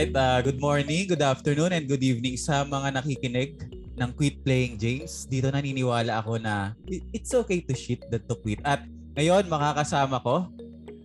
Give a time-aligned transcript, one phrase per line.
[0.00, 3.68] Alright, uh, good morning, good afternoon, and good evening sa mga nakikinig
[4.00, 5.28] ng Quit Playing James.
[5.28, 6.72] Dito naniniwala ako na
[7.12, 8.64] it's okay to shit than to quit.
[8.64, 10.48] At ngayon, makakasama ko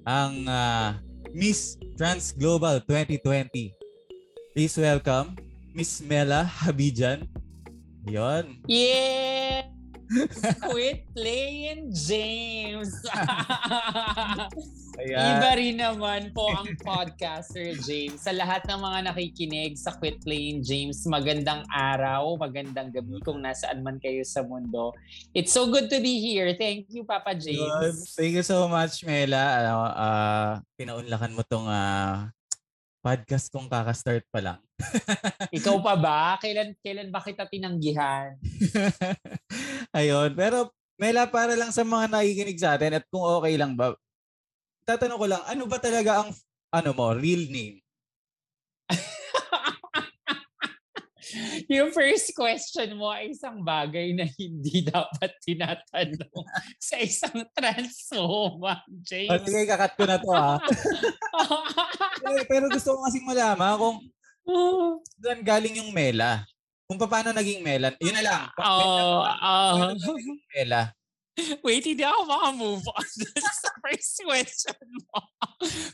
[0.08, 0.96] ang uh,
[1.36, 3.76] Miss Trans Global 2020.
[4.56, 5.36] Please welcome
[5.76, 7.28] Miss Mela Habijan.
[8.08, 8.64] Yon.
[8.64, 9.25] Yeah!
[10.70, 12.94] Quit playing James.
[14.96, 15.28] Ayan.
[15.36, 18.24] Iba rin naman po ang podcaster James.
[18.24, 23.84] Sa lahat ng mga nakikinig sa Quit Playing James, magandang araw, magandang gabi kung nasaan
[23.84, 24.96] man kayo sa mundo.
[25.36, 26.56] It's so good to be here.
[26.56, 27.36] Thank you, Papa.
[27.36, 28.16] James.
[28.16, 29.44] Thank you so much, Mela.
[29.60, 32.32] Ano, uh, pinaunlakan mo tong uh,
[33.04, 34.65] podcast kong kakastart pa lang.
[35.56, 36.36] Ikaw pa ba?
[36.40, 38.36] Kailan, kailan ba kita tinanggihan?
[39.98, 40.36] Ayun.
[40.36, 43.92] Pero Mela, para lang sa mga nakikinig sa atin at kung okay lang ba,
[44.88, 46.32] tatanong ko lang, ano ba talaga ang
[46.72, 47.84] ano mo, real name?
[51.74, 56.48] Yung first question mo ay isang bagay na hindi dapat tinatanong
[56.80, 59.44] sa isang trans woman, James.
[59.44, 60.56] sige, kakat ko na to ha.
[62.48, 64.00] Pero gusto ko kasing malaman kung
[65.20, 66.46] saan galing yung Mela.
[66.86, 67.90] Kung paano naging Mela.
[67.98, 68.42] Yun na lang.
[68.62, 69.74] Oh, ah.
[69.74, 70.94] Paano naging Mela?
[71.66, 73.10] wait, hindi ako makamove on
[73.60, 75.20] sa first question mo.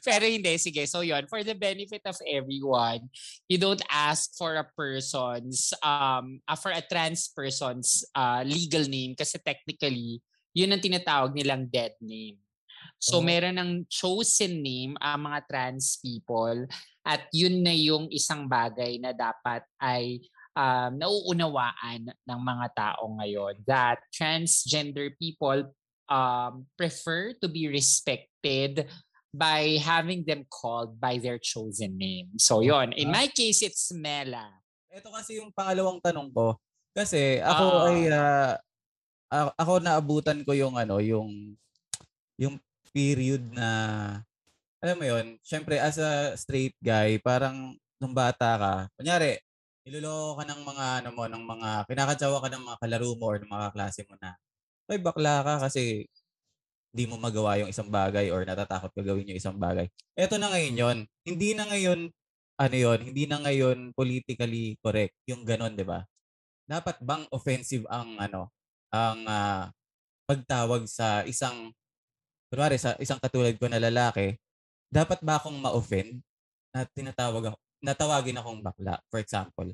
[0.05, 0.85] Pero hindi, sige.
[0.85, 3.09] So yon for the benefit of everyone,
[3.49, 9.17] you don't ask for a person's, um, uh, for a trans person's uh, legal name
[9.17, 10.22] kasi technically,
[10.53, 12.38] yun ang tinatawag nilang dead name.
[13.02, 13.25] So Oh.
[13.25, 16.69] meron ng chosen name ang mga trans people
[17.02, 20.21] at yun na yung isang bagay na dapat ay
[20.53, 25.66] um, nauunawaan ng mga tao ngayon that transgender people
[26.11, 28.85] um, prefer to be respected
[29.31, 32.35] by having them called by their chosen name.
[32.35, 34.52] So yon in my case, it's Mela.
[34.91, 36.59] Ito kasi yung pangalawang tanong ko.
[36.91, 37.88] Kasi ako Ah.
[37.88, 37.99] ay
[39.31, 41.56] a- ako naabutan ko yung ano, yung
[42.35, 42.59] yung
[42.91, 43.68] period na
[44.81, 49.38] alam mo yon, syempre as a straight guy, parang nung bata ka, kunyari,
[49.86, 53.38] niloloko ka ng mga ano mo, ng mga kinakatsawa ka ng mga kalaro mo or
[53.38, 54.34] ng mga klase mo na,
[54.90, 56.09] ay bakla ka kasi
[56.92, 59.88] di mo magawa yung isang bagay or natatakot ka gawin yung isang bagay.
[60.18, 60.98] Eto na ngayon yon.
[61.24, 62.12] Hindi na ngayon
[62.62, 66.06] ano yon, hindi na ngayon politically correct yung ganon, 'di ba?
[66.69, 68.52] Dapat bang offensive ang ano,
[68.94, 69.72] ang ah,
[70.30, 71.74] pagtawag sa isang
[72.52, 74.36] kunwari sa isang katulad ko na lalaki,
[74.91, 76.19] dapat ba akong ma-offend
[76.75, 79.72] na tinatawag ako, natawagin akong bakla, for example?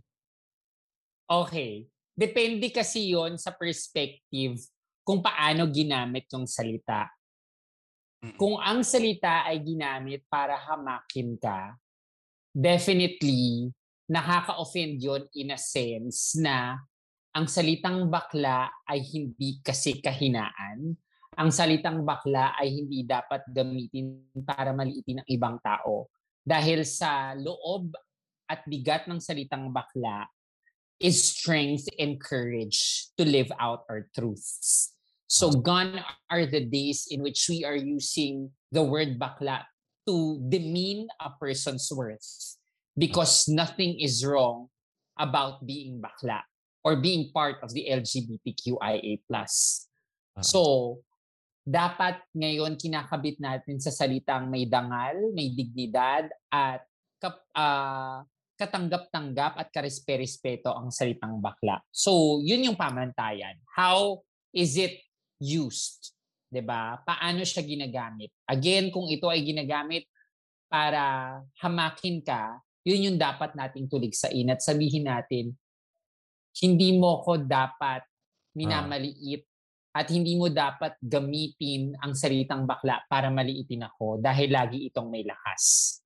[1.28, 1.90] Okay.
[2.18, 4.58] Depende kasi yon sa perspective
[5.06, 7.10] kung paano ginamit yung salita.
[8.26, 8.38] Mm.
[8.38, 11.78] Kung ang salita ay ginamit para hamakin ka,
[12.50, 13.70] definitely
[14.10, 16.82] nakaka-offend yon in a sense na
[17.38, 20.98] ang salitang bakla ay hindi kasi kahinaan.
[21.38, 26.10] Ang salitang bakla ay hindi dapat gamitin para maliitin ang ibang tao.
[26.42, 27.94] Dahil sa loob
[28.50, 30.26] at bigat ng salitang bakla
[30.98, 34.98] is strength and courage to live out our truths.
[35.30, 39.68] So gone are the days in which we are using the word bakla
[40.08, 42.58] to demean a person's worth
[42.98, 44.72] because nothing is wrong
[45.20, 46.42] about being bakla
[46.82, 49.20] or being part of the LGBTQIA+.
[49.30, 50.42] Ah.
[50.42, 51.04] So,
[51.68, 56.88] dapat ngayon kinakabit natin sa salitang may dangal, may dignidad, at
[57.20, 58.24] kap, ah,
[58.56, 61.84] katanggap-tanggap at karespe-respeto ang salitang bakla.
[61.92, 63.60] So, yun yung pamantayan.
[63.76, 64.24] How
[64.56, 65.04] is it
[65.38, 66.18] used?
[66.48, 66.98] 'Di ba?
[67.04, 68.32] Paano siya ginagamit?
[68.48, 70.08] Again, kung ito ay ginagamit
[70.72, 75.52] para hamakin ka, yun yung dapat nating tuligsain at sabihin natin,
[76.64, 78.02] hindi mo ko dapat
[78.58, 79.46] minamaliit
[79.98, 85.26] at hindi mo dapat gamitin ang salitang bakla para maliitin ako dahil lagi itong may
[85.26, 85.98] lakas.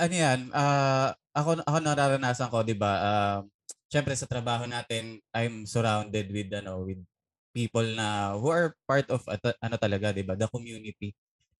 [0.00, 3.38] ano yan, ah, ako, ako nararanasan ko, di ba, ah,
[3.92, 7.00] syempre sa trabaho natin, I'm surrounded with, ano, with
[7.52, 11.12] people na who are part of, at- ano talaga, di ba, the community.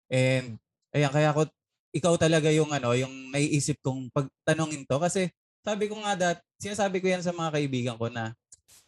[0.09, 0.57] And,
[0.93, 1.49] ayan, kaya ako,
[1.93, 5.29] ikaw talaga yung, ano, yung naiisip kong pagtanongin to, kasi,
[5.61, 8.33] sabi ko nga dat, sinasabi ko yan sa mga kaibigan ko na,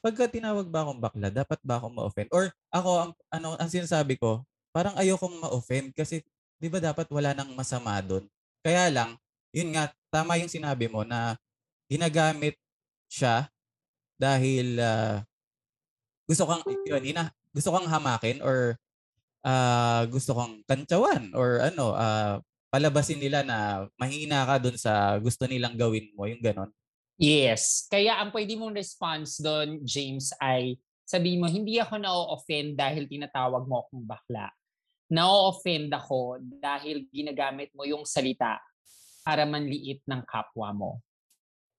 [0.03, 2.29] pagka tinawag ba akong bakla, dapat ba akong ma-offend?
[2.35, 4.44] Or, ako, ang, ano, ang sinasabi ko,
[4.75, 6.19] parang ayokong ma-offend, kasi,
[6.59, 8.27] di ba dapat wala nang masama doon?
[8.59, 9.15] Kaya lang,
[9.55, 11.39] yun nga, tama yung sinabi mo na
[11.88, 12.59] ginagamit
[13.11, 13.47] siya
[14.19, 15.23] dahil ah,
[16.27, 18.75] gusto kang, yun, ina, gusto kang hamakin or
[19.45, 22.39] ah, gusto kang kantsawan or ano, ah,
[22.73, 26.71] palabasin nila na mahina ka dun sa gusto nilang gawin mo, yung ganon.
[27.23, 27.87] Yes.
[27.87, 30.75] Kaya ang pwede mong response doon, James, ay
[31.07, 34.51] sabihin mo, hindi ako na-offend dahil tinatawag mo akong bakla.
[35.07, 38.59] Na-offend ako dahil ginagamit mo yung salita
[39.23, 40.91] para manliit ng kapwa mo.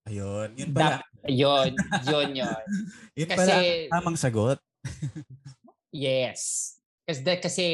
[0.08, 0.56] Ayun.
[0.56, 1.05] Yun pala.
[1.05, 1.73] Dap- yun,
[2.08, 2.64] yun, yun.
[3.20, 3.56] yun kasi, pala
[4.00, 4.58] tamang sagot.
[5.93, 6.73] yes.
[7.05, 7.67] Kasi, kasi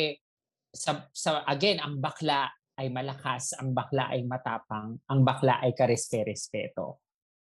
[0.74, 6.98] sa, sa, again, ang bakla ay malakas, ang bakla ay matapang, ang bakla ay karespe-respeto.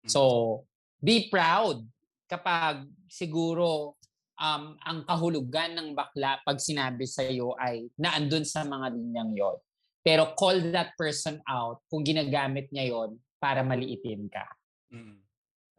[0.07, 0.63] So,
[0.99, 1.83] be proud
[2.27, 3.95] kapag siguro
[4.39, 9.57] um, ang kahulugan ng bakla pag sinabi sa iyo ay naandun sa mga linyang yon.
[10.03, 14.43] Pero call that person out kung ginagamit niya yon para maliitin ka.
[14.91, 15.19] Mm.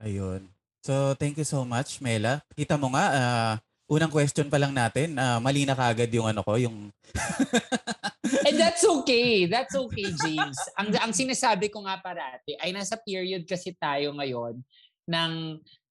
[0.00, 0.43] Ayun.
[0.85, 2.44] So, thank you so much, Mela.
[2.53, 3.55] Kita mo nga, uh,
[3.89, 6.89] unang question pa lang natin, uh, mali na kagad yung ano ko, yung...
[8.49, 9.45] And that's okay.
[9.45, 10.57] That's okay, James.
[10.81, 14.61] ang, ang sinasabi ko nga parati ay nasa period kasi tayo ngayon
[15.05, 15.33] ng,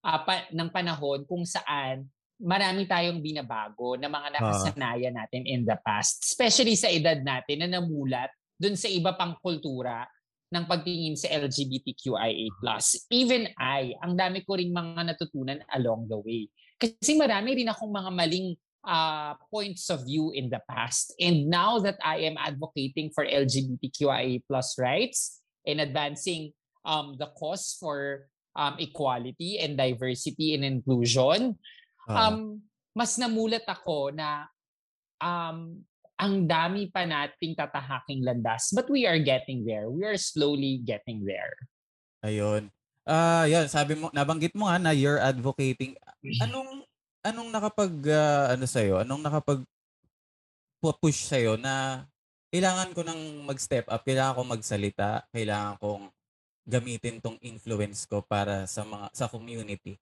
[0.02, 2.10] uh, pa, ng panahon kung saan
[2.42, 6.26] marami tayong binabago na mga nakasanayan natin in the past.
[6.26, 10.06] Especially sa edad natin na namulat dun sa iba pang kultura
[10.50, 12.50] ng pagtingin sa LGBTQIA+.
[13.10, 16.46] Even I, ang dami ko ring mga natutunan along the way.
[16.84, 18.48] Kasi marami rin akong mga maling
[18.84, 21.16] uh, points of view in the past.
[21.16, 26.52] And now that I am advocating for LGBTQIA plus rights and advancing
[26.84, 31.56] um, the cause for um, equality and diversity and inclusion,
[32.08, 32.60] uh um,
[32.94, 34.46] mas namulat ako na
[35.18, 35.82] um,
[36.14, 38.70] ang dami pa nating tatahaking landas.
[38.70, 39.90] But we are getting there.
[39.90, 41.58] We are slowly getting there.
[42.22, 42.70] Ayun.
[43.04, 45.98] Ah, uh, yan, sabi mo, nabanggit mo nga na you're advocating.
[46.40, 46.88] Anong
[47.24, 49.00] anong nakapag uh, ano sa iyo?
[49.00, 49.60] Anong nakapag
[51.00, 52.04] push sa iyo na
[52.52, 56.04] kailangan ko nang mag-step up, kailangan ko magsalita, kailangan kong
[56.64, 59.96] gamitin tong influence ko para sa mga sa community.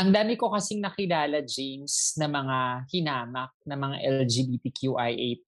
[0.00, 5.44] Ang dami ko kasing nakilala, James, na mga hinamak na mga LGBTQIA+.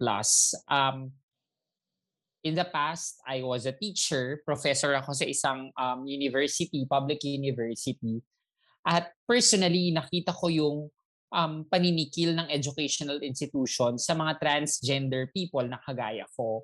[0.69, 1.17] Um,
[2.45, 4.45] in the past, I was a teacher.
[4.45, 8.21] Professor ako sa isang um, university, public university.
[8.85, 10.79] At personally, nakita ko yung
[11.33, 16.63] um, paninikil ng educational institution sa mga transgender people na kagaya ko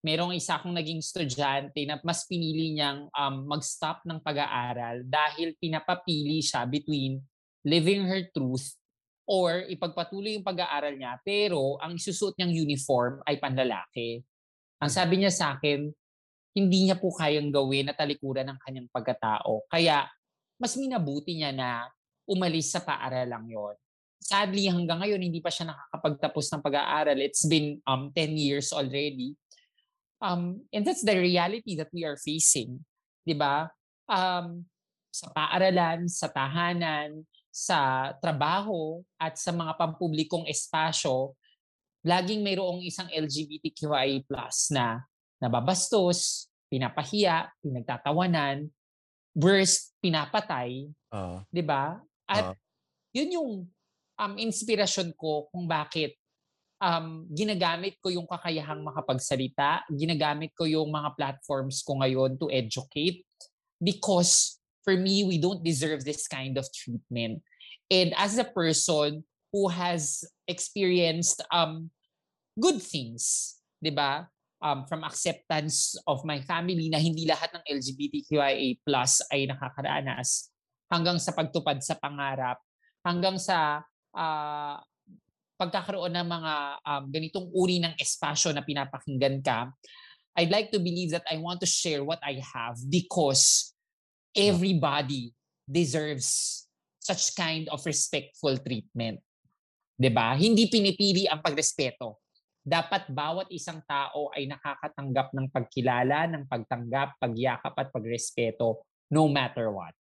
[0.00, 6.40] merong isa akong naging estudyante na mas pinili niyang um, mag-stop ng pag-aaral dahil pinapapili
[6.40, 7.20] siya between
[7.68, 8.80] living her truth
[9.28, 14.24] or ipagpatuloy yung pag-aaral niya pero ang isusuot niyang uniform ay panlalaki.
[14.80, 15.92] Ang sabi niya sa akin,
[16.56, 19.68] hindi niya po kayang gawin na talikuran ng kanyang pagkatao.
[19.68, 20.08] Kaya
[20.60, 21.88] mas minabuti niya na
[22.28, 23.74] umalis sa paaralang yon.
[24.20, 27.18] Sadly, hanggang ngayon, hindi pa siya nakakapagtapos ng pag-aaral.
[27.24, 29.32] It's been um, 10 years already
[30.20, 32.84] Um, and that's the reality that we are facing.
[33.24, 33.72] Di ba?
[34.04, 34.68] Um,
[35.08, 41.34] sa paaralan, sa tahanan, sa trabaho, at sa mga pampublikong espasyo,
[42.04, 45.02] laging mayroong isang LGBTQIA plus na
[45.40, 48.68] nababastos, pinapahiya, pinagtatawanan,
[49.34, 50.90] worst, pinapatay.
[51.10, 51.98] Uh, 'Di ba?
[52.26, 52.56] At uh,
[53.14, 53.50] yun yung
[54.20, 56.14] um, inspirasyon ko kung bakit
[56.80, 63.26] um, ginagamit ko yung kakayahang makapagsalita, ginagamit ko yung mga platforms ko ngayon to educate
[63.80, 67.42] because for me, we don't deserve this kind of treatment.
[67.90, 71.90] And as a person who has experienced um,
[72.58, 74.28] good things, di ba?
[74.60, 80.52] Um, from acceptance of my family na hindi lahat ng LGBTQIA plus ay nakakaranas
[80.92, 82.60] hanggang sa pagtupad sa pangarap,
[83.00, 83.80] hanggang sa
[84.12, 84.76] uh,
[85.56, 86.52] pagkakaroon ng mga
[86.82, 89.70] um, ganitong uri ng espasyo na pinapakinggan ka,
[90.36, 93.72] I'd like to believe that I want to share what I have because
[94.32, 95.36] everybody
[95.68, 96.64] deserves
[97.00, 99.20] such kind of respectful treatment.
[100.00, 100.32] 'Di ba?
[100.32, 102.24] Hindi pinipili ang pagrespeto.
[102.60, 109.72] Dapat bawat isang tao ay nakakatanggap ng pagkilala, ng pagtanggap, pagyakap at pagrespeto no matter
[109.72, 109.96] what.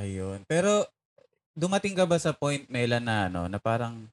[0.00, 0.42] Ayun.
[0.48, 0.88] Pero
[1.52, 4.08] dumating ka ba sa point Mela na ano, na parang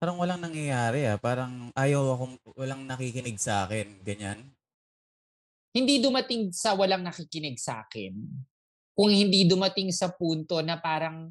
[0.00, 4.40] Parang walang nangyayari, ah, parang ayaw akong walang nakikinig sa akin, ganyan?
[5.76, 8.16] Hindi dumating sa walang nakikinig sa akin.
[8.96, 11.28] Kung hindi dumating sa punto na parang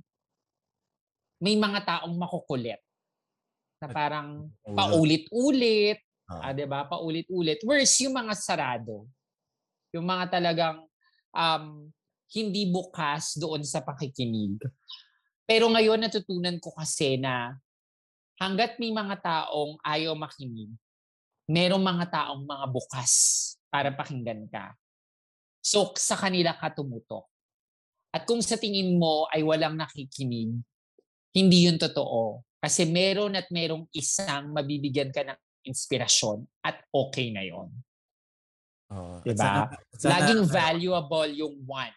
[1.41, 2.77] may mga taong makukulit.
[3.79, 6.49] Na parang paulit-ulit, ah.
[6.49, 6.85] ah, 'di ba?
[6.85, 7.63] Paulit-ulit.
[7.63, 9.07] Worse yung mga sarado.
[9.95, 10.85] Yung mga talagang
[11.33, 11.89] um,
[12.29, 14.61] hindi bukas doon sa pakikinig.
[15.49, 17.57] Pero ngayon natutunan ko kasi na
[18.37, 20.69] hanggat may mga taong ayaw makinig,
[21.49, 23.13] merong mga taong mga bukas
[23.73, 24.77] para pakinggan ka.
[25.59, 27.27] So, sa kanila ka tumutok.
[28.09, 30.55] At kung sa tingin mo ay walang nakikinig,
[31.35, 32.41] hindi yun totoo.
[32.59, 37.71] Kasi meron at merong isang mabibigyan ka ng inspirasyon at okay na yon.
[38.89, 39.39] At Diba?
[39.39, 41.95] sana- sana- Laging valuable yung one.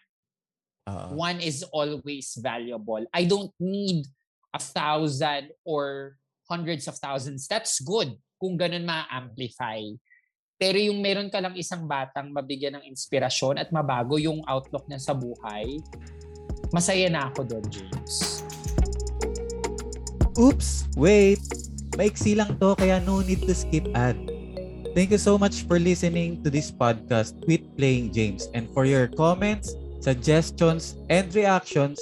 [0.87, 1.07] Oo.
[1.19, 3.03] One is always valuable.
[3.11, 4.07] I don't need
[4.51, 6.15] a thousand or
[6.47, 7.47] hundreds of thousands.
[7.47, 9.79] That's good kung ganun ma-amplify.
[10.59, 14.99] Pero yung meron ka lang isang batang mabigyan ng inspirasyon at mabago yung outlook niya
[15.01, 15.79] sa buhay,
[16.71, 18.43] masaya na ako doon, James.
[20.37, 21.41] Oops, wait.
[21.93, 24.17] Maiksi lang to kaya no need to skip ad.
[24.97, 28.49] Thank you so much for listening to this podcast with Playing James.
[28.53, 32.01] And for your comments, suggestions, and reactions,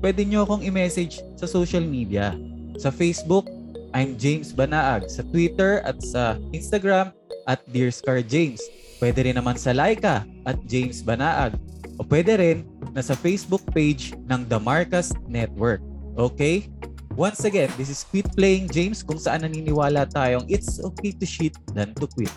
[0.00, 2.36] pwede nyo akong i-message sa social media.
[2.80, 3.48] Sa Facebook,
[3.92, 5.08] I'm James Banaag.
[5.08, 7.12] Sa Twitter at sa Instagram,
[7.50, 8.62] at Dear Scar James.
[9.02, 11.56] Pwede rin naman sa Laika at James Banaag.
[11.98, 12.58] O pwede rin
[12.92, 15.80] na sa Facebook page ng The Marcus Network.
[16.14, 16.70] Okay?
[17.20, 21.52] Once again, this is Quit Playing James kung saan naniniwala tayong it's okay to shit
[21.76, 22.32] than to quit.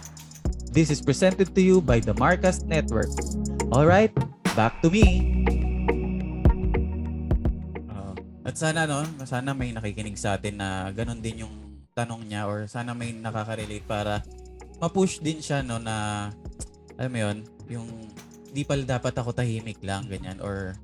[0.75, 3.07] This is presented to you by the Marcus Network.
[3.71, 4.11] Alright,
[4.59, 5.39] back to me.
[7.87, 8.11] Uh,
[8.43, 11.55] at sana no, sana may nakikinig sa atin na ganun din yung
[11.95, 14.19] tanong niya or sana may nakaka-relate para
[14.83, 16.27] ma-push din siya no na
[16.99, 17.37] alam mo yun,
[17.71, 17.87] yung
[18.51, 20.75] di pala dapat ako tahimik lang ganyan or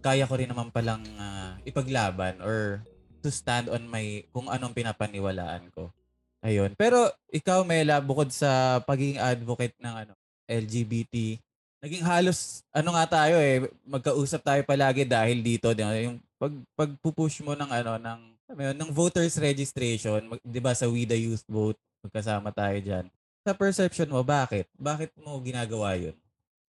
[0.00, 1.37] kaya ko rin naman palang ah,
[1.68, 2.82] ipaglaban or
[3.20, 5.92] to stand on my kung anong pinapaniwalaan ko.
[6.40, 6.72] Ayun.
[6.78, 10.12] Pero ikaw Mela bukod sa pagiging advocate ng ano
[10.48, 11.36] LGBT,
[11.82, 15.94] naging halos ano nga tayo eh magkausap tayo palagi dahil dito di ba?
[15.94, 20.88] yung pag pagpupush mo ng ano ng yun, ng voters registration, mag- 'di ba sa
[20.88, 23.06] We the Youth Vote, magkasama tayo diyan.
[23.44, 24.64] Sa perception mo, bakit?
[24.78, 26.16] Bakit mo ginagawa 'yun?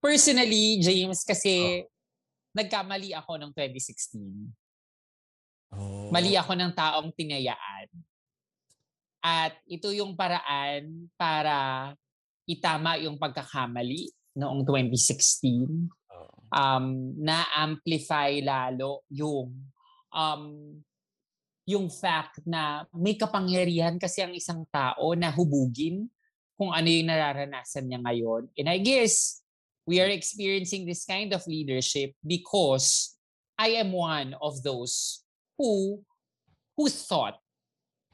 [0.03, 1.86] Personally, James, kasi
[2.51, 4.20] nagkamali ako ng 2016.
[5.74, 6.10] Oh.
[6.10, 7.88] Mali ako ng taong tinayaan.
[9.20, 11.92] At ito yung paraan para
[12.48, 14.10] itama yung pagkakamali
[14.40, 15.68] noong 2016.
[16.16, 16.38] Oo.
[16.50, 19.54] Um, na-amplify lalo yung
[20.10, 20.44] um,
[21.70, 26.10] yung fact na may kapangyarihan kasi ang isang tao na hubugin
[26.58, 28.50] kung ano yung nararanasan niya ngayon.
[28.58, 29.46] And I guess
[29.86, 33.14] we are experiencing this kind of leadership because
[33.54, 35.22] I am one of those
[35.60, 36.00] who
[36.80, 37.36] who thought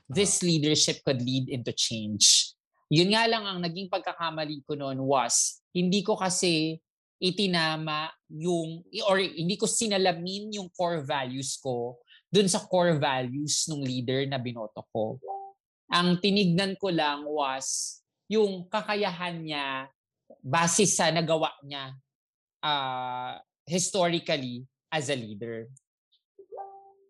[0.10, 2.58] this leadership could lead into change.
[2.90, 6.82] Yun nga lang ang naging pagkakamali ko noon was hindi ko kasi
[7.22, 13.86] itinama yung or hindi ko sinalamin yung core values ko dun sa core values ng
[13.86, 15.22] leader na binoto ko.
[15.94, 19.88] Ang tinignan ko lang was yung kakayahan niya
[20.42, 21.94] base sa nagawa niya
[22.66, 23.38] uh,
[23.70, 25.70] historically as a leader.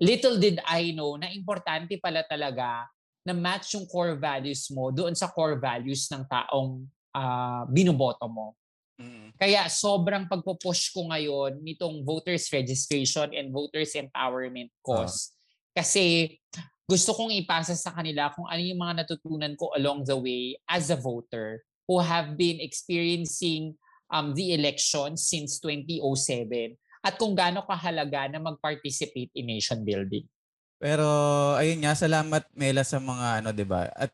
[0.01, 2.87] Little did I know na importante pala talaga
[3.25, 6.85] na match yung core values mo doon sa core values ng taong
[7.15, 8.53] uh, binoboto mo.
[9.01, 9.35] Mm.
[9.35, 15.35] Kaya sobrang pagpo-push ko ngayon nitong voters registration and voters empowerment cause.
[15.75, 16.37] Kasi
[16.85, 20.93] gusto kong ipasa sa kanila kung ano yung mga natutunan ko along the way as
[20.93, 23.73] a voter who have been experiencing
[24.13, 30.25] um, the election since 2007 at kung gaano kahalaga na mag-participate in nation building.
[30.81, 31.05] Pero
[31.55, 33.87] ayun nga, salamat Mela sa mga ano, 'di ba?
[33.93, 34.09] At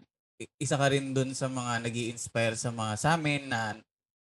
[0.60, 3.80] isa ka rin dun sa mga nag inspire sa mga sa amin na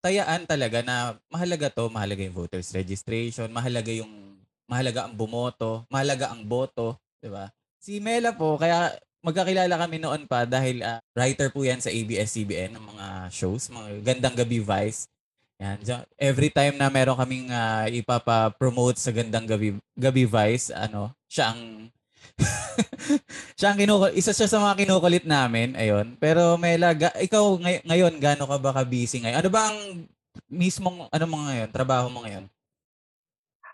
[0.04, 4.38] tayaan talaga na mahalaga to, mahalaga yung voters registration, mahalaga yung
[4.70, 7.50] mahalaga ang bumoto, mahalaga ang boto, 'di ba?
[7.80, 12.76] Si Mela po, kaya magkakilala kami noon pa dahil ah, writer po yan sa ABS-CBN
[12.76, 15.08] ng mga shows, mga Gandang Gabi Vice.
[15.60, 21.12] Yan, dyan- every time na meron kaming ah, ipapa-promote sa Gandang Gabi, Gabi Vice, ano,
[21.28, 21.92] siya ang
[23.60, 26.16] siya ang kinukul- isa siya sa mga kinukulit namin, ayun.
[26.16, 29.40] Pero Mela, ga- ikaw ngay- ngayon gaano ka ba ka-busy ngayon?
[29.44, 29.80] Ano ba ang
[30.48, 32.48] mismong ano mo ngayon, trabaho mo ngayon?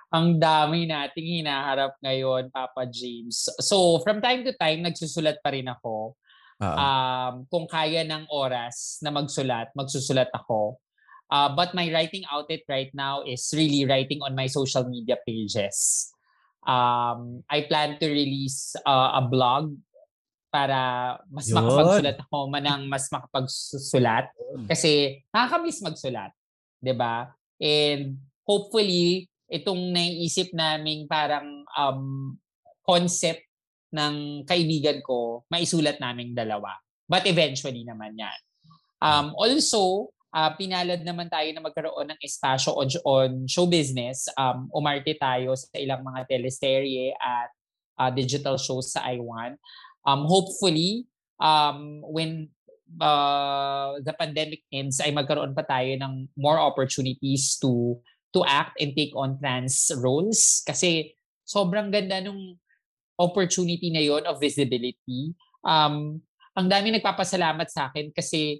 [0.09, 3.45] Ang dami nating hinaharap ngayon, Papa James.
[3.61, 6.17] So, from time to time, nagsusulat pa rin ako.
[6.55, 6.77] Oo.
[6.79, 10.79] Um, kung kaya ng oras na magsulat, magsusulat ako.
[11.25, 16.09] Uh, but my writing outlet right now is really writing on my social media pages.
[16.65, 19.73] Um, I plan to release uh, a blog
[20.53, 21.61] para mas Yun.
[21.61, 24.31] makapagsulat ako manang mas makapagsulat
[24.71, 26.31] kasi nakakamiss magsulat,
[26.79, 27.35] 'di ba?
[27.59, 32.33] And hopefully itong naiisip naming parang um,
[32.81, 33.45] concept
[33.93, 36.77] ng kaibigan ko, maisulat naming dalawa.
[37.05, 38.39] But eventually naman yan.
[38.99, 44.27] Um, also, uh, pinalad naman tayo na magkaroon ng espasyo on, on show business.
[44.35, 47.49] Um, umarte tayo sa ilang mga teleserye at
[47.95, 49.55] uh, digital shows sa I1.
[50.03, 51.07] Um, hopefully,
[51.39, 52.51] um, when
[52.99, 57.95] uh, the pandemic ends, ay magkaroon pa tayo ng more opportunities to
[58.35, 60.59] to act and take on trans roles.
[60.67, 61.15] Kasi
[61.47, 62.59] sobrang ganda nung
[63.15, 65.31] opportunity na yon of visibility.
[65.63, 66.19] Um,
[66.51, 68.59] ang dami nagpapasalamat sa akin kasi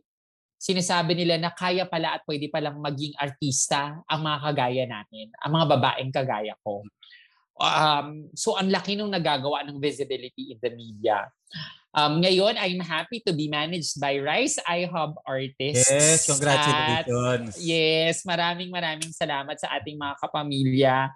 [0.56, 5.52] sinasabi nila na kaya pala at pwede palang maging artista ang mga kagaya natin, ang
[5.54, 6.82] mga babaeng kagaya ko.
[7.56, 11.32] Um, so ang laki nung nagagawa ng visibility in the media.
[11.96, 15.88] Um, ngayon, I'm happy to be managed by Rice iHub Artists.
[15.88, 17.56] Yes, congratulations.
[17.56, 21.08] At, yes, maraming maraming salamat sa ating mga kapamilya.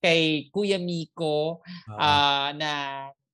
[0.00, 2.72] Kay Kuya Miko uh, uh, na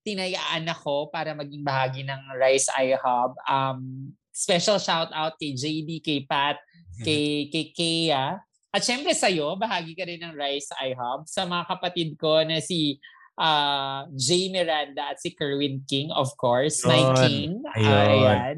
[0.02, 3.38] tinayaan ako para maging bahagi ng Rice iHub.
[3.46, 6.62] Um, special shout out kay JD, kay Pat,
[7.02, 8.38] kay, kay Kea.
[8.70, 11.26] At syempre sa'yo, bahagi ka rin ng Rice iHub.
[11.26, 13.02] Sa mga kapatid ko na si
[13.34, 16.84] uh, Jay Miranda at si Kerwin King, of course.
[16.84, 16.90] Yun.
[16.92, 17.50] My King.
[17.74, 17.90] Ayun.
[17.90, 18.56] Uh, ayan.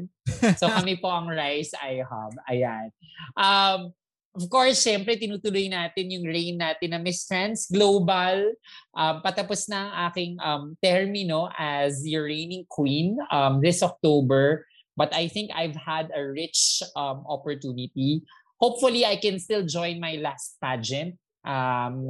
[0.59, 2.37] so kami po ang Rice iHub.
[2.45, 2.93] Ayan.
[3.33, 3.95] Um,
[4.35, 8.51] of course, syempre, tinutuloy natin yung reign natin na Miss Trans Global.
[8.91, 14.67] Um, patapos na ang aking um, termino as your reigning queen um, this October.
[14.95, 18.23] But I think I've had a rich um, opportunity.
[18.59, 21.17] Hopefully, I can still join my last pageant.
[21.41, 22.05] Um,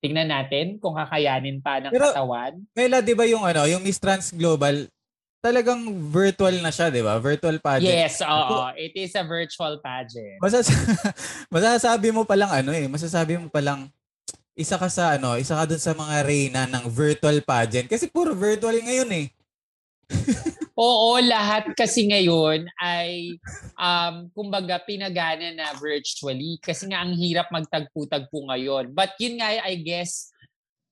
[0.00, 2.56] Tingnan natin kung kakayanin pa ng Pero, katawan.
[2.72, 4.88] Mela, di ba yung ano, yung Miss Trans Global,
[5.44, 7.20] talagang virtual na siya, di ba?
[7.20, 7.88] Virtual pageant.
[7.88, 8.72] Yes, oo.
[8.80, 10.40] It is a virtual pageant.
[10.40, 10.72] Masas
[11.54, 13.92] masasabi mo pa lang ano eh, masasabi mo pa lang
[14.56, 18.36] isa ka sa ano, isa ka dun sa mga reyna ng virtual pageant kasi puro
[18.36, 19.26] virtual ngayon eh.
[20.78, 23.36] Oo, lahat kasi ngayon ay
[23.74, 28.94] um, kumbaga pinagana na virtually kasi nga ang hirap magtagpo-tagpo ngayon.
[28.94, 30.30] But yun nga, I guess,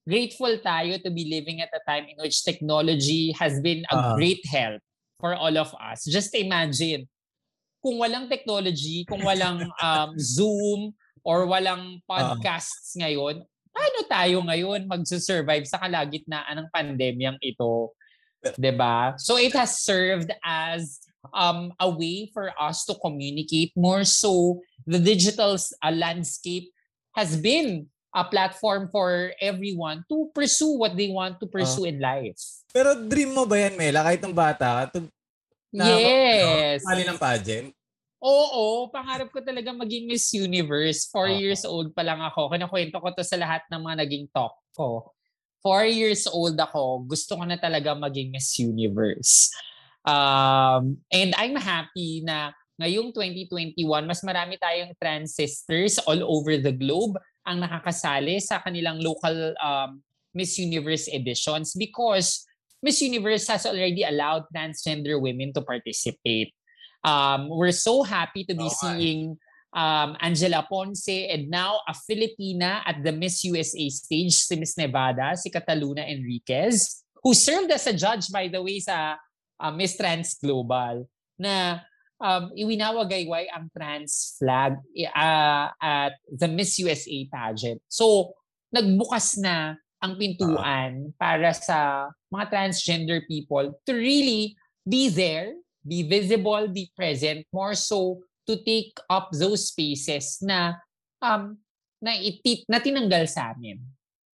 [0.08, 4.04] grateful tayo to be living at a time in which technology has been a uh,
[4.16, 4.80] great help
[5.20, 6.08] for all of us.
[6.08, 7.04] Just imagine,
[7.84, 14.88] kung walang technology, kung walang um, Zoom or walang podcasts uh, ngayon, paano tayo ngayon
[14.88, 17.94] magsusurvive sa kalagitnaan ng pandemyang ito?
[18.42, 19.14] 'Di ba?
[19.18, 21.02] So it has served as
[21.34, 26.70] um, a way for us to communicate more so the digital uh, landscape
[27.14, 31.98] has been a platform for everyone to pursue what they want to pursue uh, in
[32.00, 32.40] life.
[32.72, 34.88] Pero dream mo ba yan, Mela, kahit ng bata?
[34.94, 35.04] To,
[35.68, 36.80] na, yes.
[36.86, 37.68] Mali ng pageant?
[38.18, 41.06] Oo, pangarap ko talaga maging Miss Universe.
[41.06, 42.50] Four uh, years old pa lang ako.
[42.50, 45.17] Kinakwento ko to sa lahat ng mga naging talk ko
[45.62, 49.50] four years old ako, gusto ko na talaga maging Miss Universe.
[50.06, 56.72] Um, and I'm happy na ngayong 2021, mas marami tayong trans sisters all over the
[56.72, 60.00] globe ang nakakasali sa kanilang local um,
[60.36, 62.46] Miss Universe editions because
[62.78, 66.54] Miss Universe has already allowed transgender women to participate.
[67.02, 69.38] Um, we're so happy to be oh, seeing
[69.72, 75.36] um, Angela Ponce, and now a Filipina at the Miss USA stage, si Miss Nevada,
[75.36, 79.16] si Cataluna Enriquez, who served as a judge, by the way, sa
[79.60, 81.04] uh, Miss Trans Global,
[81.38, 81.80] na
[82.20, 84.78] um, iwinawagayway ang trans flag
[85.14, 87.80] uh, at the Miss USA pageant.
[87.88, 88.34] So,
[88.74, 94.54] nagbukas na ang pintuan para sa mga transgender people to really
[94.86, 100.80] be there, be visible, be present, more so to take up those spaces na
[101.20, 101.60] um
[102.00, 103.76] na itit na tinanggal sa amin.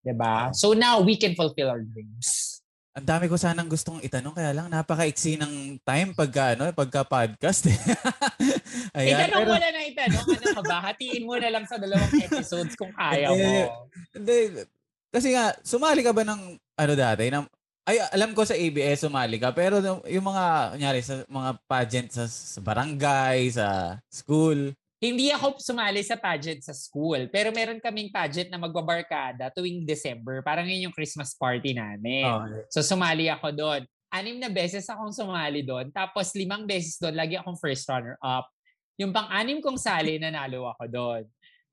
[0.06, 0.54] 'Di ba?
[0.54, 2.54] So now we can fulfill our dreams.
[2.94, 7.66] Ang dami ko sanang gustong itanong kaya lang napaka-iksi ng time pagka ano, pagka podcast.
[7.66, 7.74] Eh.
[8.94, 9.50] Ayan, itanong pero...
[9.50, 10.26] mo na na itanong.
[10.30, 10.76] Ano ka ba?
[10.78, 13.90] Hatiin mo na lang sa dalawang episodes kung kaya mo.
[14.14, 14.62] Hindi.
[15.10, 17.46] Kasi nga, sumali ka ba ng ano dati, ng
[17.84, 19.76] ay, alam ko sa ABS sumali ka, pero
[20.08, 24.72] yung mga, kunyari, sa mga pageant sa, sa barangay, sa school.
[25.04, 30.40] Hindi ako sumali sa pageant sa school, pero meron kaming pageant na magbabarkada tuwing December.
[30.40, 32.24] Parang yun yung Christmas party namin.
[32.24, 32.72] Okay.
[32.72, 33.84] So sumali ako doon.
[34.08, 35.92] Anim na beses akong sumali doon.
[35.92, 38.48] Tapos limang beses doon, lagi akong first runner-up.
[38.96, 41.22] Yung pang-anim kong sali, nanalo ako doon.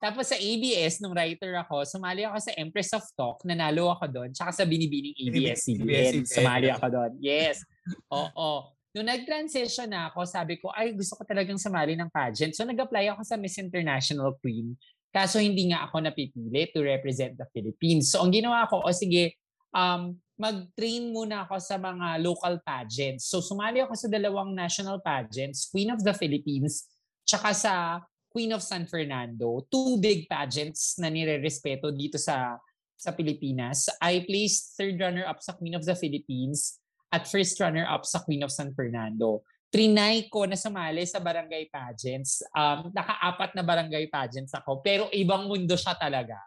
[0.02, 4.30] Tapos sa ABS, nung writer ako, sumali ako sa Empress of Talk, nanalo ako doon.
[4.34, 7.12] Tsaka sa Binibining ABS-CBN, sumali ako doon.
[7.22, 7.62] Yes.
[8.10, 8.74] Oo.
[8.98, 12.58] Nung nag-transition na ako, sabi ko, ay gusto ko talagang sumali ng pageant.
[12.58, 14.74] So nag-apply ako sa Miss International Queen.
[15.14, 18.10] Kaso hindi nga ako napipili to represent the Philippines.
[18.10, 19.38] So ang ginawa ko, o sige,
[19.70, 23.30] um, mag-train muna ako sa mga local pageants.
[23.30, 26.90] So sumali ako sa dalawang national pageants, Queen of the Philippines,
[27.22, 29.68] tsaka sa Queen of San Fernando.
[29.68, 32.56] Two big pageants na nire-respeto dito sa
[32.96, 33.92] sa Pilipinas.
[34.00, 36.80] I placed third runner-up sa Queen of the Philippines
[37.12, 39.44] at first runner-up sa Queen of San Fernando.
[39.72, 42.46] Trinay ko na sumali sa barangay pageants.
[42.54, 46.38] Um, naka-apat na barangay pageants ako, pero ibang mundo siya talaga.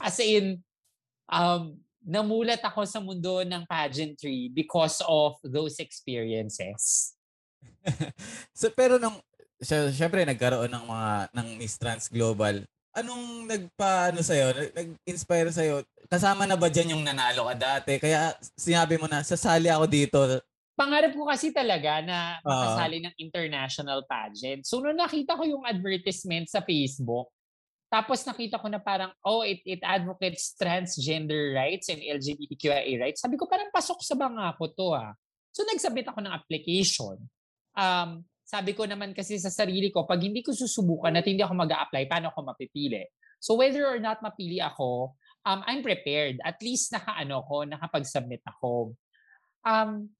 [0.00, 0.58] As in,
[1.30, 7.14] um, namulat ako sa mundo ng pageantry because of those experiences.
[8.58, 9.22] so, pero nung,
[9.64, 15.86] syempre nagkaroon ng mga, ng Miss Trans Global, anong nagpa, ano sa'yo, nag-inspire sa'yo?
[16.10, 17.96] Kasama na ba dyan yung nanalo ka dati?
[17.96, 20.18] Kaya sinabi mo na, sasali ako dito.
[20.76, 24.64] Pangarap ko kasi talaga na makasali uh, ng international pageant.
[24.68, 27.32] So, nung nakita ko yung advertisement sa Facebook,
[27.92, 33.20] tapos nakita ko na parang, oh, it, it advocates transgender rights and LGBTQIA rights.
[33.20, 35.12] Sabi ko, parang pasok sa banga ko to ah.
[35.52, 37.20] So nagsubmit ako ng application.
[37.76, 41.56] Um, sabi ko naman kasi sa sarili ko, pag hindi ko susubukan at hindi ako
[41.56, 43.08] mag apply paano ako mapipili?
[43.40, 46.36] So whether or not mapili ako, um, I'm prepared.
[46.44, 48.94] At least naka-ano ko, nakapag-submit ako.
[49.64, 50.12] Um,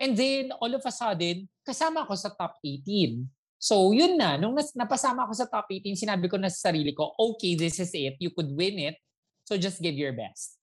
[0.00, 3.26] and then, all of a sudden, kasama ako sa top 18.
[3.60, 4.40] So, yun na.
[4.40, 7.76] Nung nas- napasama ako sa top 18, sinabi ko na sa sarili ko, okay, this
[7.76, 8.16] is it.
[8.16, 8.96] You could win it.
[9.44, 10.56] So, just give your best.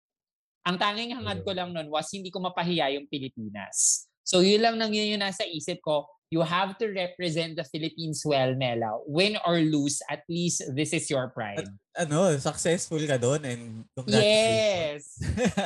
[0.66, 4.10] Ang tanging hangad ko lang noon was hindi ko mapahiya yung Pilipinas.
[4.26, 6.10] So, yun lang nang yun yung nasa isip ko.
[6.28, 9.00] You have to represent the Philippines well, Nela.
[9.08, 11.64] Win or lose, at least this is your pride.
[11.96, 13.64] At, ano, successful ka doon and
[14.12, 15.16] Yes!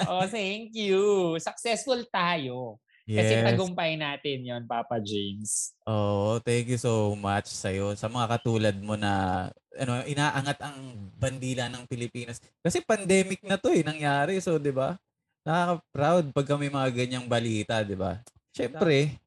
[0.06, 1.36] oh, thank you.
[1.42, 2.78] Successful tayo.
[3.10, 3.26] Yes.
[3.26, 5.74] Kasi tagumpay natin yon Papa James.
[5.90, 11.10] Oh, thank you so much sa iyo sa mga katulad mo na ano, inaangat ang
[11.18, 12.38] bandila ng Pilipinas.
[12.62, 14.96] Kasi pandemic na 'to eh nangyari, so 'di ba?
[15.42, 18.22] Nakaka-proud pag kami mga ganyang balita, 'di ba?
[18.54, 19.18] Syempre,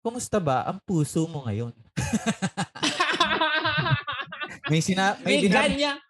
[0.00, 1.74] kumusta ba ang puso mo ngayon?
[4.70, 6.04] may sina may, may binab-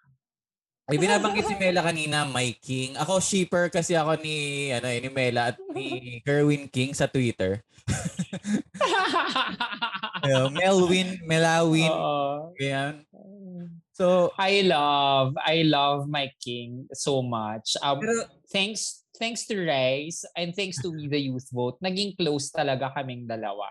[0.88, 2.96] ay binabanggit si Mela kanina, my king.
[2.96, 7.60] Ako shipper kasi ako ni ano eh, ni Mela at ni Kerwin King sa Twitter.
[10.56, 11.92] Melwin, Melawin.
[11.92, 12.56] Uh.
[13.92, 17.76] So, I love, I love my king so much.
[17.84, 22.48] Um, pero, thanks thanks to Rice and thanks to Me the Youth Vote, naging close
[22.54, 23.68] talaga kaming dalawa.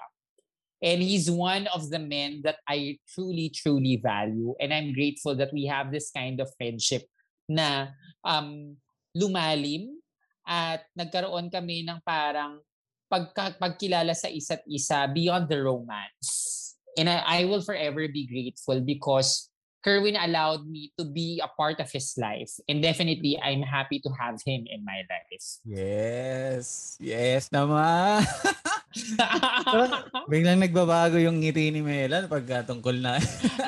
[0.77, 4.53] And he's one of the men that I truly, truly value.
[4.61, 7.09] And I'm grateful that we have this kind of friendship
[7.49, 7.89] na
[8.21, 8.77] um,
[9.17, 9.97] lumalim
[10.45, 12.61] at nagkaroon kami ng parang
[13.09, 16.77] pagka, pagkilala sa isa't isa beyond the romance.
[16.93, 21.79] And I, I will forever be grateful because Kerwin allowed me to be a part
[21.79, 22.51] of his life.
[22.67, 25.45] And definitely, I'm happy to have him in my life.
[25.63, 26.97] Yes.
[26.99, 28.25] Yes naman.
[30.31, 33.19] biglang nagbabago yung ngiti ni Melan pagka tungkol na.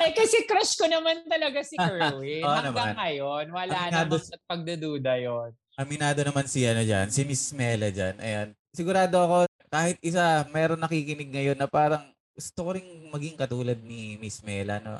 [0.02, 2.42] eh kasi crush ko naman talaga si Kerwin.
[2.42, 2.98] oh, Hanggang naman.
[2.98, 5.50] ngayon, wala Aminado, naman pagdududa yon.
[5.78, 8.16] Aminado naman si ano dyan, si Miss Mela dyan.
[8.20, 8.48] Ayan.
[8.74, 9.36] Sigurado ako,
[9.70, 14.78] kahit isa, meron nakikinig ngayon na parang gusto ko rin maging katulad ni Miss Mela.
[14.82, 14.98] No?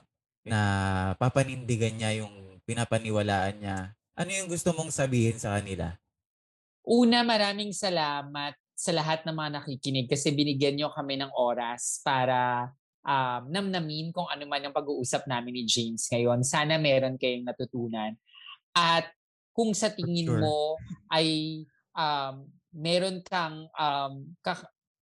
[0.51, 0.61] Na
[1.15, 3.79] papanindigan niya yung pinapaniwalaan niya.
[4.19, 5.95] Ano yung gusto mong sabihin sa kanila?
[6.83, 12.73] Una, maraming salamat sa lahat ng mga nakikinig kasi binigyan niyo kami ng oras para
[13.05, 16.43] um, namnamin kung ano man ang pag-uusap namin ni James ngayon.
[16.43, 18.17] Sana meron kayong natutunan.
[18.75, 19.07] At
[19.55, 20.41] kung sa tingin sure.
[20.41, 20.81] mo
[21.13, 21.63] ay
[21.95, 24.13] um, meron kang um,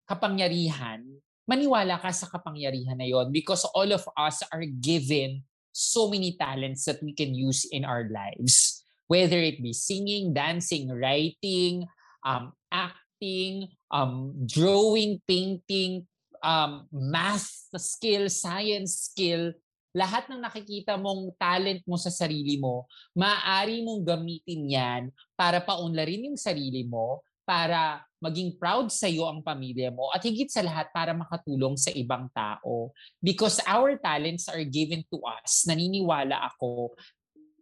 [0.05, 1.05] kapangyarihan
[1.49, 5.41] maniwala ka sa kapangyarihan na yon because all of us are given
[5.73, 8.85] so many talents that we can use in our lives.
[9.09, 11.89] Whether it be singing, dancing, writing,
[12.21, 16.05] um, acting, um, drawing, painting,
[16.45, 17.49] um, math
[17.81, 19.57] skill, science skill,
[19.97, 22.85] lahat ng nakikita mong talent mo sa sarili mo,
[23.17, 25.01] maaari mong gamitin yan
[25.33, 30.51] para paunlarin yung sarili mo, para maging proud sa iyo ang pamilya mo at higit
[30.51, 32.91] sa lahat para makatulong sa ibang tao.
[33.23, 36.95] Because our talents are given to us, naniniwala ako,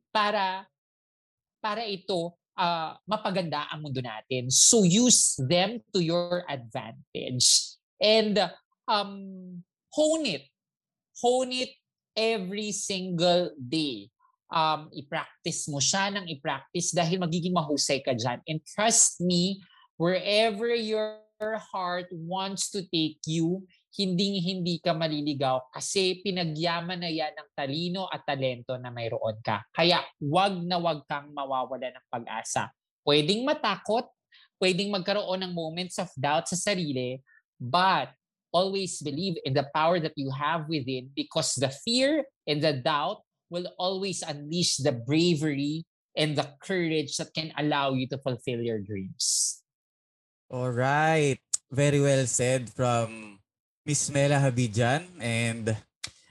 [0.10, 0.65] para
[1.62, 4.50] para ito uh, mapaganda ang mundo natin.
[4.50, 7.78] So use them to your advantage.
[8.02, 8.41] And
[8.89, 9.62] um,
[9.93, 10.43] hone it.
[11.22, 11.72] Hone it
[12.17, 14.10] every single day.
[14.48, 18.39] Um, i-practice mo siya ng i-practice dahil magiging mahusay ka dyan.
[18.48, 19.60] And trust me,
[19.97, 23.65] wherever your heart wants to take you,
[23.97, 29.65] hindi hindi ka maliligaw kasi pinagyaman na yan ng talino at talento na mayroon ka.
[29.73, 32.69] Kaya wag na wag kang mawawala ng pag-asa.
[33.01, 34.05] Pwedeng matakot,
[34.62, 37.25] pwedeng magkaroon ng moments of doubt sa sarili,
[37.57, 38.13] but
[38.53, 43.25] always believe in the power that you have within because the fear and the doubt
[43.49, 48.81] will always unleash the bravery and the courage that can allow you to fulfill your
[48.81, 49.57] dreams.
[50.47, 51.43] All right.
[51.67, 53.36] Very well said from
[53.83, 55.75] Miss Mela Habidjan and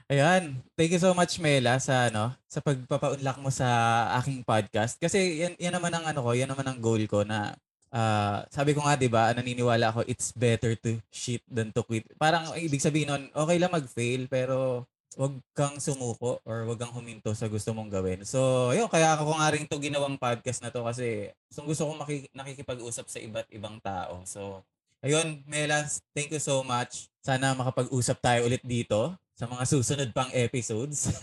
[0.09, 3.69] ayan, thank you so much Mela sa ano, sa pagpapaunlak mo sa
[4.17, 7.53] aking podcast kasi yan, yan naman ang ano ko, yan naman ang goal ko na
[7.93, 12.09] ah, sabi ko nga 'di ba, naniniwala ako it's better to shit than to quit.
[12.17, 16.91] Parang ang ibig sabihin nun, okay lang mag-fail pero wag kang sumuko or wag kang
[16.91, 18.21] huminto sa gusto mong gawin.
[18.27, 21.99] So, ayun, kaya ako nga rin to ginawang podcast na to kasi gusto, gusto kong
[22.03, 24.21] maki- nakikipag-usap sa iba't ibang tao.
[24.27, 24.61] So,
[24.99, 27.07] ayun, Melas, thank you so much.
[27.23, 31.13] Sana makapag-usap tayo ulit dito sa mga susunod pang episodes.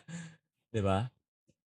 [0.70, 1.10] 'Di ba?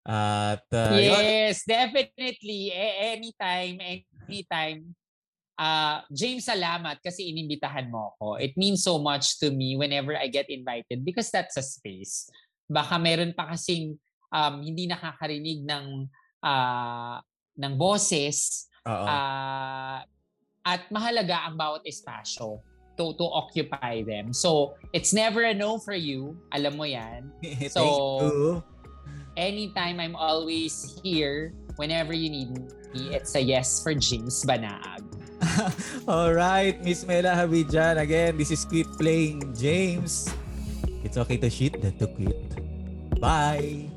[0.03, 2.71] At uh, yun, yes, definitely.
[2.75, 3.79] A- anytime,
[4.27, 4.95] anytime.
[5.63, 8.35] Uh, James, salamat kasi inimbitahan mo ako.
[8.35, 12.27] It means so much to me whenever I get invited because that's a space.
[12.67, 13.95] Baka meron pa kasing
[14.27, 16.11] um, hindi nakakarinig ng
[16.43, 17.15] uh,
[17.55, 20.03] ng boses uh,
[20.67, 22.59] at mahalaga ang bawat espasyo
[22.99, 24.35] to, to occupy them.
[24.35, 26.35] So, it's never a no for you.
[26.51, 27.31] Alam mo yan.
[27.71, 28.63] so- you.
[29.37, 32.67] anytime I'm always here whenever you need me.
[32.93, 35.01] It's a yes for James Banaag.
[36.07, 37.99] All right, Miss Mela Habidjan.
[37.99, 40.29] Again, this is Quit Playing James.
[41.03, 42.39] It's okay to shit than to quit.
[43.19, 43.91] Bye!